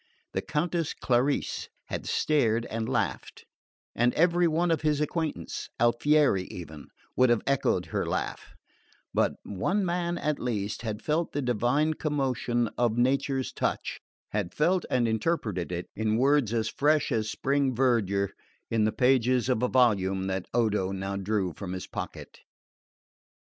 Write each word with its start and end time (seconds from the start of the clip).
The 0.33 0.41
Countess 0.41 0.95
Clarice 0.95 1.69
had 1.85 2.07
stared 2.07 2.65
and 2.71 2.89
laughed, 2.89 3.45
and 3.95 4.15
every 4.15 4.47
one 4.47 4.71
of 4.71 4.81
his 4.81 4.99
acquaintance, 4.99 5.69
Alfieri 5.79 6.45
even, 6.45 6.87
would 7.15 7.29
have 7.29 7.43
echoed 7.45 7.85
her 7.93 8.03
laugh; 8.03 8.55
but 9.13 9.35
one 9.43 9.85
man 9.85 10.17
at 10.17 10.39
least 10.39 10.81
had 10.81 11.03
felt 11.03 11.33
the 11.33 11.41
divine 11.43 11.93
commotion 11.93 12.67
of 12.79 12.97
nature's 12.97 13.53
touch, 13.53 14.01
had 14.31 14.55
felt 14.55 14.85
and 14.89 15.07
interpreted 15.07 15.71
it, 15.71 15.85
in 15.95 16.17
words 16.17 16.51
as 16.51 16.67
fresh 16.67 17.11
as 17.11 17.29
spring 17.29 17.75
verdure, 17.75 18.31
in 18.71 18.85
the 18.85 18.91
pages 18.91 19.49
of 19.49 19.61
a 19.61 19.67
volume 19.67 20.25
that 20.25 20.47
Odo 20.51 20.91
now 20.91 21.15
drew 21.15 21.53
from 21.53 21.73
his 21.73 21.85
pocket. 21.85 22.39